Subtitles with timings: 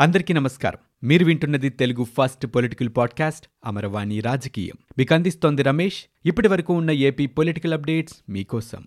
[0.00, 1.08] అందరికీ నమస్కారం.
[1.08, 4.74] మీరు వింటున్నది Telugu first political podcast Amaravani రాజకీయం.
[4.98, 6.04] మీకు అందిస్తోంది రమేష్.
[6.26, 8.84] ఇప్పటి వరకు ఉన్న ఏపీ పొలిటికల్ అప్డేట్స్ మీకోసం.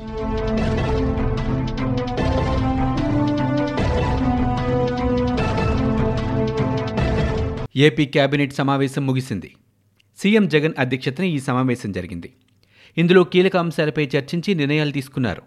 [7.75, 9.55] ఏపీ కేబినెట్ సమావేశం ముగిసింది.
[10.17, 12.33] సీఎం జగన్ అధ్యక్షతన ఈ సమావేశం జరిగింది.
[12.97, 15.41] ఇందులో కీలక అంశాలపై చర్చించి నిర్ణయాలు తీసుకున్నారు.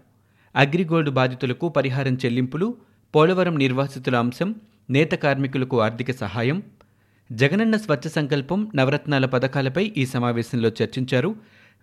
[0.55, 2.77] అగ్రిగోల్డ్ బాధితులకు పరిహారం చెల్లింపులు
[3.15, 4.55] పోలవరం నిర్వాసితుల అంశం
[4.89, 6.63] నేత కార్మికులకు ఆర్థిక సహాయం
[7.31, 11.35] జగనన్న స్వచ్ఛ సంకల్పం నవరత్నాల పథకాలపై ఈ సమావేశంలో చర్చించారు.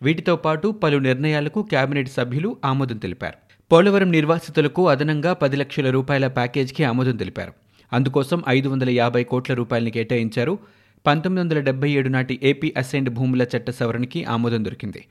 [0.02, 3.34] వీటితో పాటు పలు నిర్ణయాలకు కేబినెట్ సభ్యులు ఆమోదం తెలిపారు.
[3.72, 7.52] పోలవరం నిర్వాసితులకు అదనంగా పది లక్షల రూపాయల ప్యాకేజీకి ఆమోదం తెలిపారు.
[7.92, 10.58] అందుకోసం ఐదు వందల యాభై కోట్ల రూపాయలను కేటాయించారు.
[11.06, 15.04] పంతొమ్మిది వందల డెబ్బై ఏడు నాటి ఏపీ అసైన్డ్ భూముల చట్ట సవరణకి ఆమోదం దొరికింది.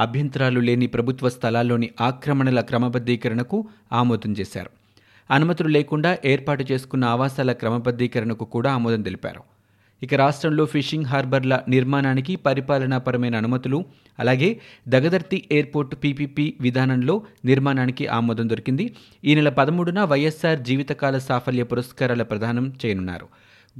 [0.00, 4.70] అభ్యంతరాలు లేని ప్రభుత్వ స్థలాల్లోని ఆక్రమణల క్రమబద్ధీకరణకు ఆమోదం చేశారు.
[5.30, 9.42] అనుమతులు లేకుండా ఏర్పాటు చేసుకున్న ఆవాసాల క్రమబద్ధీకరణకు కూడా ఆమోదం తెలిపారు.
[10.02, 13.84] ఇక రాష్ట్రంలో ఫిషింగ్ హార్బర్ల నిర్మాణానికి పరిపాలనాపరమైన అనుమతులు
[14.18, 18.94] అలాగే దగదర్తి ఎయిర్పోర్ట్ పీపీపీ విధానంలో నిర్మాణానికి ఆమోదం దొరికింది.
[19.24, 23.28] ఈ నెల పదమూడున వైఎస్ఆర్ జీవితకాల సాఫల్య పురస్కారాల ప్రదానం చేయనున్నారు.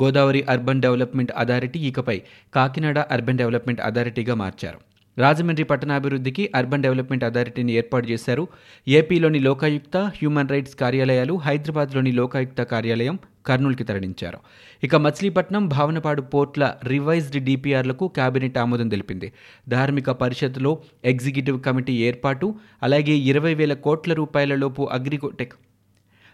[0.02, 2.22] గోదావరి అర్బన్ డెవలప్మెంట్ అథారిటీ ఇకపై
[2.54, 4.87] కాకినాడ అర్బన్ డెవలప్మెంట్ అథారిటీగా మార్చారు.
[5.18, 8.48] రాజమండ్రి పట్టణాభివృద్ధికి అర్బన్ డెవలప్మెంట్ అథారిటీని ఏర్పాటు చేశారు.
[8.88, 14.38] ఏపీలోని లోకాయుక్త హ్యూమన్ రైట్స్ కార్యాలయాలు హైదరాబాద్లోని లోకాయుక్త కార్యాలయం కర్నూలుకి తరలించారు.
[14.84, 19.32] ఇక మచిలీపట్నం భావనపాడు పోర్ట్ల రివైజ్డ్ డిపిఆర్లకు కేబినెట్ ఆమోదం తెలిపింది.
[19.68, 25.54] ధార్మిక పరిషత్లో ఎగ్జిక్యూటివ్ కమిటీ ఏర్పాటు అలాగే ఇరవై వేల కోట్ల రూపాయలలోపు అగ్రిగోటెక్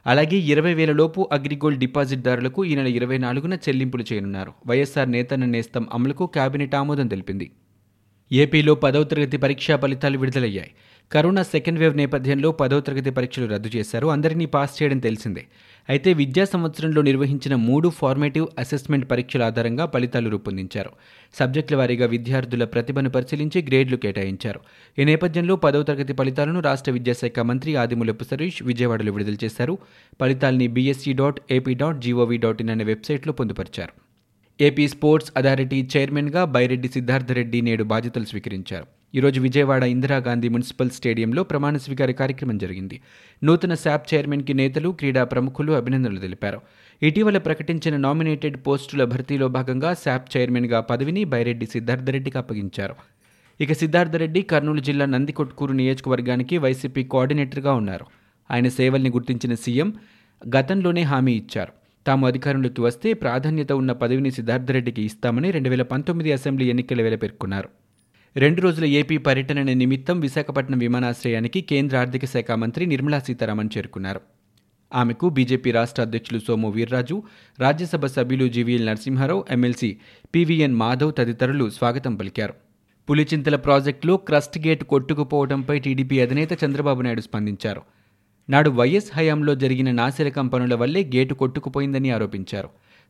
[0.07, 4.53] అలాగే ఇరవై వేల లోపు అగ్రిగోల్డ్ డిపాజిట్దారులకు ఈ నెల ఇరవై నాలుగున చెల్లింపులు చేయనున్నారు.
[4.67, 7.51] వైఎస్ఆర్ నేతన్న నేస్తం అమలుకు కేబినెట్ ఆమోదం తెలిపింది.
[8.33, 10.71] ఏపీలో పదవ తరగతి పరీక్షా ఫలితాలు విడుదలయ్యాయి.
[11.13, 14.07] కరోనా సెకండ్ వేవ్ నేపథ్యంలో పదవ తరగతి పరీక్షలు రద్దు చేశారు.
[14.07, 15.47] అందరినీ పాస్ చేయడం తెలిసిందే.
[15.89, 20.91] అయితే విద్యా సంవత్సరంలో నిర్వహించిన మూడు ఫార్మేటివ్ అసెస్మెంట్ పరీక్షల ఆధారంగా ఫలితాలు రూపొందించారు.
[21.35, 24.61] సబ్జెక్టుల వారీగా విద్యార్థుల ప్రతిభను పరిశీలించి గ్రేడ్లు కేటాయించారు.
[24.99, 29.79] ఈ నేపథ్యంలో పదవ తరగతి ఫలితాలను రాష్ట్ర విద్యాశాఖ మంత్రి ఆదిమూలపు సరీష్ విజయవాడలో విడుదల చేశారు.
[30.21, 34.04] ఫలితాల్ని BSC dot AP dot GOV dot in అనే వెబ్సైట్లో పొందుపరిచారు.
[34.61, 38.87] ఏపీ స్పోర్ట్స్ అథారిటీ చైర్మన్గా బైరెడ్డి సిద్ధార్థరెడ్డి నేడు బాధ్యతలు స్వీకరించారు.
[39.15, 43.01] ఈరోజు విజయవాడ ఇందిరాగాంధీ మున్సిపల్ స్టేడియంలో ప్రమాణ స్వీకార కార్యక్రమం జరిగింది.
[43.45, 46.61] నూతన శాప్ చైర్మన్కి నేతలు క్రీడా ప్రముఖులు అభినందనలు తెలిపారు.
[47.03, 52.95] ఇటీవల ప్రకటించిన నామినేటెడ్ పోస్టుల భర్తీలో భాగంగా శాప్ చైర్మన్గా పదవిని బైరెడ్డి సిద్ధార్థరెడ్డికి అప్పగించారు.
[53.61, 58.07] ఇక సిద్ధార్థరెడ్డి కర్నూలు జిల్లా నందికొట్కూరు నియోజకవర్గానికి వైసీపీ కోఆర్డినేటర్గా ఉన్నారు.
[58.51, 59.95] ఆయన సేవల్ని గుర్తించిన సీఎం
[60.57, 61.84] గతంలోనే హామీ ఇచ్చారు.
[62.07, 67.69] తాము అధికారంలోకి వస్తే ప్రాధాన్యత ఉన్న పదవిని సిద్ధార్థరెడ్డికి ఇస్తామని రెండు వేల పంతొమ్మిది అసెంబ్లీ ఎన్నికల వేళ పేర్కొన్నారు.
[68.37, 74.21] రెండు రోజుల ఏపీ పర్యటన నిమిత్తం విశాఖపట్నం విమానాశ్రయానికి కేంద్ర ఆర్థిక శాఖ మంత్రి నిర్మలా సీతారామన్ చేరుకున్నారు.
[74.95, 77.23] ఆమెకు బీజేపీ రాష్ట్ర అధ్యక్షులు సోము వీర్రాజు
[77.61, 79.97] రాజ్యసభ సభ్యులు GVL Narasimha Rao MLC
[80.35, 82.55] PVN Madhav తదితరులు స్వాగతం పలికారు.
[83.11, 87.83] పులిచింతల ప్రాజెక్టులో క్రస్ట్ గేట్ కొట్టుకుపోవడంపై టీడీపీ అధినేత చంద్రబాబు నాయుడు స్పందించారు.
[88.51, 92.69] నాడు వైఎస్ హయాంలో జరిగిన నాసిరకం పనుల వల్లే గేటు కొట్టుకుపోయిందని ఆరోపించారు.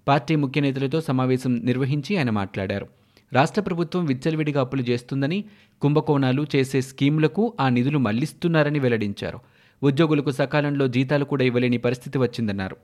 [0.08, 2.86] పార్టీ ముఖ్య నేతలతో సమావేశం నిర్వహించి ఆయన మాట్లాడారు.
[3.32, 5.44] రాష్ట్ర ప్రభుత్వం విచ్చలవిడిగా అప్పులు చేస్తుందని
[5.82, 9.38] కుంభకోణాలు చేసే స్కీములకు ఆ నిధులు మళ్ళిస్తున్నారని వెల్లడించారు.
[9.82, 12.76] ఉద్యోగులకు సకాలంలో జీతాలు కూడా ఇవ్వలేని పరిస్థితి వచ్చిందన్నారు.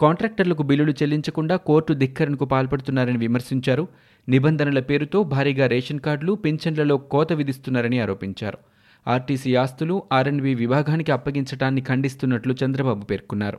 [0.00, 3.88] కాంట్రాక్టర్లకు బిల్లులు చెల్లించకుండా కోర్టు ధిక్కరణకు పాల్పడుతున్నారని విమర్శించారు.
[4.28, 8.58] నిబంధనల పేరుతో భారీగా రేషన్ కార్డులు పింఛన్లలో కోత విధిస్తున్నారని ఆరోపించారు.
[9.08, 13.58] ఆర్టీసీ ఆస్తులు ఆర్ఎండ్బి విభాగానికి అప్పగించడాన్ని ఖండిస్తున్నట్లు చంద్రబాబు పేర్కొన్నారు.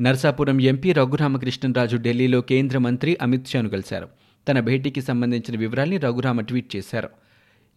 [0.00, 4.08] నర్సాపురం ఎంపీ రఘురామకృష్ణరాజు ఢిల్లీలో కేంద్ర మంత్రి అమిత్ షాను కలిశారు.
[4.48, 7.08] తన భేటీకి సంబంధించిన వివరాల్ని రఘురామ ట్వీట్ చేశారు.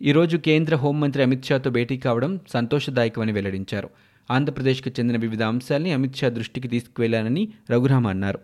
[0.02, 3.90] ఈరోజు కేంద్ర హోంమంత్రి అమిత్ షాతో భేటీ కావడం సంతోషదాయకమని వెల్లడించారు.
[4.32, 8.40] ఆంధ్రప్రదేశ్కు చెందిన వివిధ అంశాల్ని అమిత్ షా దృష్టికి తీసుకువెళ్ళానని రఘురామ అన్నారు.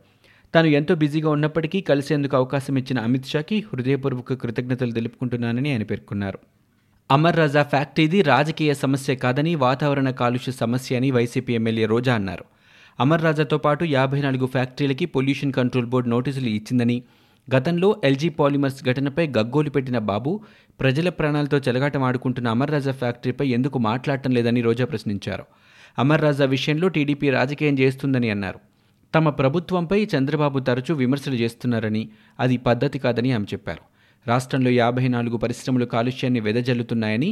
[0.56, 6.40] తాను ఎంతో బిజీగా ఉన్నప్పటికీ కలిసేందుకు అవకాశం ఇచ్చిన అమిత్ షాకి హృదయపూర్వక కృతజ్ఞతలు తెలుపుకుంటున్నానని ఆయన పేర్కొన్నారు.
[7.12, 12.46] అమర్ రజా ఫ్యాక్టరీది రాజకీయ సమస్య కాదని వాతావరణ కాలుష్య సమస్య అని వైసీపీ ఎమ్మెల్యే రోజా అన్నారు.
[13.00, 17.04] అమర్ రాజాతో పాటు యాభై నాలుగు ఫ్యాక్టరీలకి పొల్యూషన్ కంట్రోల్ బోర్డు నోటీసులు ఇచ్చిందని
[17.56, 20.40] గతంలో ఎల్జీ పాలిమర్స్ ఘటనపై గగ్గోలు పెట్టిన బాబు
[20.80, 25.46] ప్రజల ప్రాణాలతో చెలగాటమాడుకుంటున్న అమర్ రాజా ఫ్యాక్టరీపై ఎందుకు మాట్లాడటం లేదని రోజా ప్రశ్నించారు.
[26.00, 28.60] అమర్ రాజా విషయంలో టీడీపీ రాజకీయం చేస్తుందని అన్నారు.
[29.16, 32.10] తమ ప్రభుత్వంపై చంద్రబాబు తరచూ విమర్శలు చేస్తున్నారని
[32.40, 33.89] అది పద్ధతి కాదని ఆమె చెప్పారు.
[34.30, 37.30] రాష్ట్రంలో యాభై నాలుగు పరిశ్రమలు కాలుష్యాన్ని వెదజల్లుతున్నాయని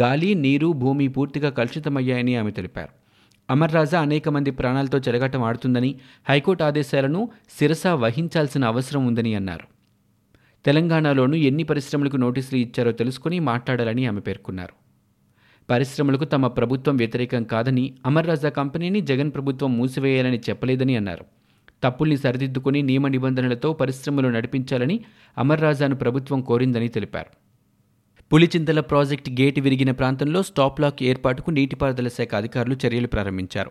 [0.00, 2.92] గాలి నీరు భూమి పూర్తిగా కలుషితమయ్యాయని ఆమె తెలిపారు.
[3.50, 5.90] అమర్ రాజా అనేక మంది ప్రాణాలతో చెరగటం ఆడుతుందని
[6.28, 7.20] హైకోర్టు ఆదేశాలను
[7.58, 9.66] శిరస వహించాల్సిన అవసరం ఉందని అన్నారు.
[10.64, 14.74] తెలంగాణలోనూ ఎన్ని పరిశ్రమలకు నోటీసులు ఇచ్చారో తెలుసుకుని మాట్లాడాలని ఆమె పేర్కొన్నారు.
[15.70, 21.24] పరిశ్రమలకు తమ ప్రభుత్వం వ్యతిరేకం కాదని అమర్ రాజా కంపెనీని జగన్ ప్రభుత్వం మూసివేయాలని చెప్పలేదని అన్నారు.
[21.82, 25.00] తప్పుల్ని సరిదిద్దుకుని నియమ నిబంధనలతో పరిశ్రమలు నడిపించాలని
[25.38, 27.30] అమర్రాజాను ప్రభుత్వం కోరిందని తెలిపారు.
[28.32, 33.70] పులిచింతల ప్రాజెక్టు గేటు విరిగిన ప్రాంతంలో స్టాప్ లాక్ ఏర్పాటుకు నీటిపారుదల శాఖ అధికారులు చర్యలు ప్రారంభించారు.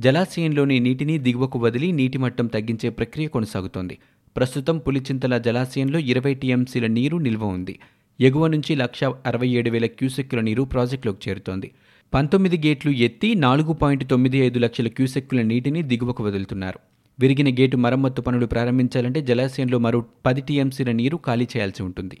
[0.00, 3.98] జలాశయంలోని నీటిని దిగువకు వదిలి నీటి మట్టం తగ్గించే ప్రక్రియ కొనసాగుతోంది.
[4.36, 7.78] ప్రస్తుతం పులిచింతల జలాశయంలో ఇరవై టీఎంసీల నీరు నిల్వ ఉంది.
[8.20, 11.70] ఎగువ నుంచి లక్ష అరవై ఏడు వేల క్యూసెక్కుల నీరు ప్రాజెక్టులోకి చేరుతోంది.
[12.14, 16.78] పంతొమ్మిది గేట్లు ఎత్తి నాలుగు పాయింట్ తొమ్మిది ఐదు లక్షల క్యూసెక్కుల నీటిని దిగువకు వదులుతున్నారు.
[17.20, 22.16] విరిగిన గేటు మరమ్మత్తు పనులు ప్రారంభించాలంటే జలాశయంలో మరో పది టీఎంసీల నీరు ఖాళీ చేయాల్సి ఉంటుంది.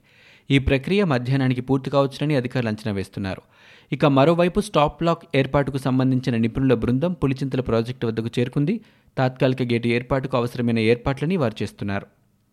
[0.50, 3.42] ఈ ప్రక్రియ మధ్యాహ్నానికి పూర్తి కావచ్చునని అధికారులు అంచనా వేస్తున్నారు.
[3.92, 8.80] ఇక మరోవైపు స్టాప్ బ్లాక్ ఏర్పాటుకు సంబంధించిన నిపుణుల బృందం పులిచింతల ప్రాజెక్టు వద్దకు చేరుకుంది.
[9.18, 12.06] తాత్కాలిక గేటు ఏర్పాటుకు అవసరమైన ఏర్పాట్లని వారు చేస్తున్నారు.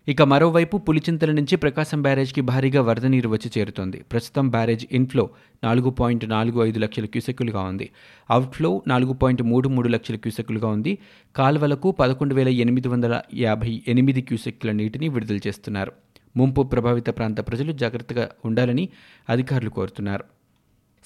[0.08, 3.98] ఇక మరోవైపు పులిచింతల నుంచి ప్రకాశం బ్యారేజ్కి భారీగా వరద నీరు వచ్చి చేరుతోంది.
[4.12, 5.30] ప్రస్తుతం బ్యారేజ్ ఇన్ఫ్లో
[5.64, 7.90] నాలుగు పాయింట్ నాలుగు ఐదు లక్షల క్యూసెక్కులుగా ఉంది.
[8.30, 10.98] అవుట్ఫ్లో నాలుగు పాయింట్ మూడు మూడు లక్షల క్యూసెక్కులుగా ఉంది.
[11.36, 15.92] కాల్వలకు పదకొండు వేల ఎనిమిది వందల యాభై ఎనిమిది క్యూసెక్కుల నీటిని విడుదల చేస్తున్నారు.
[16.38, 18.90] ముంపు ప్రభావిత ప్రాంత ప్రజలు జాగ్రత్తగా ఉండాలని
[19.30, 20.24] అధికారులు కోరుతున్నారు.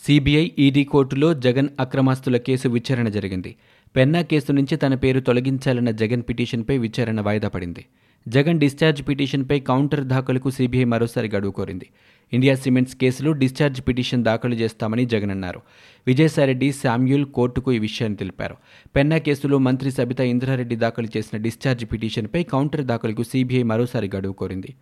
[0.06, 3.56] సిబిఐ ఈడీ కోర్టులో జగన్ అక్రమాస్తుల కేసు విచారణ జరిగింది.
[3.96, 7.86] పెన్నా కేసు నుంచి తన పేరు తొలగించాలన్న జగన్ పిటిషన్పై విచారణ వాయిదా పడింది.
[8.28, 11.88] జగన్ డిశ్చార్జ్ పిటిషన్పై కౌంటర్ దాఖలుకు సిబిఐ మరోసారి గడువు కోరింది.
[12.34, 15.62] ఇండియా సిమెంట్స్ కేసులో డిశ్చార్జ్ పిటిషన్ దాఖలు చేస్తామని జగన్ అన్నారు.
[16.08, 18.56] విజయసాయిరెడ్డి శామ్యూల్ కోర్టుకు ఈ విషయాన్ని తెలిపారు.
[18.96, 24.76] పెన్నా కేసులో మంత్రి సబితా ఇంద్రారెడ్డి దాఖలు చేసిన డిశ్చార్జ్ పిటిషన్పై కౌంటర్ దాఖలుకు సిబిఐ మరోసారి గడువు కోరింది.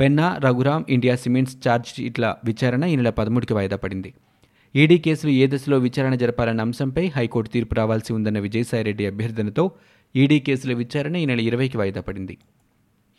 [0.00, 4.14] Penna Raghuram India Cements charge షీట్ల విచారణ ఈ నెల పదమూడుకి వాయిదా పడింది.
[4.76, 9.70] ఈడీ కేసులు ఏ దశలో విచారణ జరపాలన్న అంశంపై హైకోర్టు తీర్పు రావాల్సి ఉందన్న విజయసాయిరెడ్డి అభ్యర్థనతో
[10.16, 12.36] ఈడీ కేసుల విచారణ ఈ నెల ఇరవైకి వాయిదా పడింది.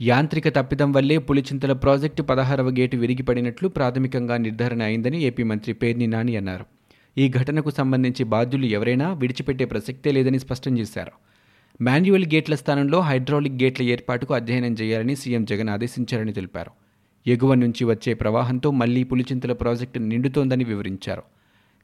[0.01, 6.37] యాంత్రిక తప్పిదం వల్లే పులిచింతల ప్రాజెక్టు పదహారవ గేటు విరిగిపడినట్లు ప్రాథమికంగా నిర్ధారణ అయిందని ఏపీ మంత్రి పేర్ని నాని
[6.37, 6.65] అన్నారు.
[7.17, 11.11] ఈ ఘటనకు సంబంధించి బాధ్యులు ఎవరైనా విడిచిపెట్టే ప్రసక్తే లేదని స్పష్టం చేశారు.
[11.81, 16.71] మాన్యువల్ గేట్ల స్థానంలో హైడ్రాలిక్ గేట్ల ఏర్పాటుకు అధ్యయనం చేయాలని సీఎం జగన్ ఆదేశించారని తెలిపారు.
[17.27, 21.23] ఎగువ నుంచి వచ్చే ప్రవాహంతో మళ్ళీ పులిచింతల ప్రాజెక్టు నిండుతోందని వివరించారు.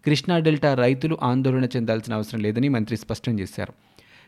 [0.06, 3.74] కృష్ణా డెల్టా రైతులు ఆందోళన చెందాల్సిన అవసరం లేదని మంత్రి స్పష్టం చేశారు.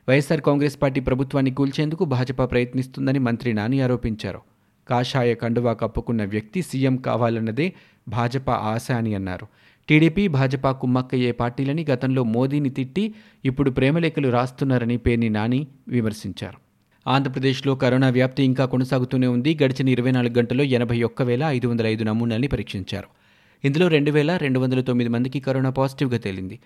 [0.09, 4.39] వైఎస్సార్ కాంగ్రెస్ పార్టీ ప్రభుత్వాన్ని కూల్చేందుకు భాజపా ప్రయత్నిస్తుందని మంత్రి నాని ఆరోపించారు.
[4.87, 7.73] కాషాయ కండువా కప్పుకున్న వ్యక్తి సీఎం కావాలన్నదే
[8.07, 9.47] భాజపా ఆశ అని అన్నారు.
[9.89, 13.13] టీడీపీ భాజపా కుమ్మక్కయ్యే పార్టీలని గతంలో మోదీని తిట్టి
[13.45, 16.57] ఇప్పుడు ప్రేమలేఖలు రాస్తున్నారని పేర్ని నాని విమర్శించారు.
[17.09, 19.57] ఆంధ్రప్రదేశ్లో కరోనా వ్యాప్తి ఇంకా కొనసాగుతూనే ఉంది.
[19.63, 23.07] గడిచిన ఇరవై నాలుగు గంటల్లో ఎనభై ఒక్క వేల ఐదు వందల ఐదు నమూనాల్ని పరీక్షించారు.
[23.63, 26.59] ఇందులో రెండు వేల రెండు వందల తొమ్మిది మందికి కరోనా పాజిటివ్గా తేలింది.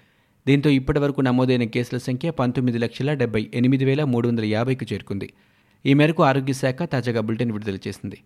[0.47, 5.33] దీంతో ఇప్పటి వరకు నమోదైన కేసుల సంఖ్య పంతొమ్మిది లక్షల డెబ్బై ఎనిమిది వేల మూడు వందల యాభైకు చేరుకుంది.
[5.85, 8.17] ఈ మేరకు ఆరోగ్య శాఖ తాజాగా బులెటిన్ విడుదల చేసింది.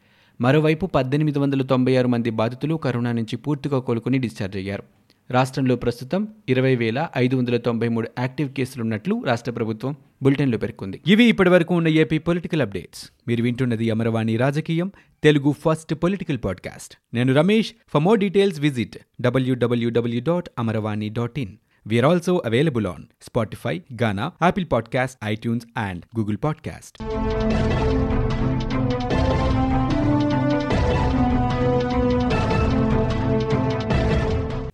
[0.41, 4.83] మరోవైపు పద్దెనిమిది వందల తొంభై ఆరు మంది బాధితులు కరోనా నుంచి పూర్తిగా కోలుకుని డిశ్చార్జ్ అయ్యారు.
[5.31, 11.01] రాష్ట్రంలో ప్రస్తుతం ఇరవై వేల ఐదు వందల తొంభై మూడు యాక్టివ్ కేసులున్నట్లు రాష్ట్ర ప్రభుత్వం బులెటిన్లో పేర్కొంది.
[11.07, 13.09] ఇవి ఇప్పటివరకు ఉన్న ఏపీ పొలిటికల్ అప్డేట్స్.
[13.27, 14.91] మీరు వింటున్నది అమరవాణి రాజకీయం
[15.23, 16.95] తెలుగు ఫస్ట్ పొలిటికల్ పాడ్కాస్ట్.
[17.13, 17.73] నేను Ramesh.
[17.93, 21.51] For more details visit WWW dot Amaravani dot in.
[21.85, 27.92] We are also available on Spotify, Ghana, Apple Podcast, iTunes, and Google Podcast.